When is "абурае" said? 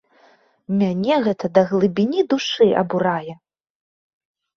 2.81-3.33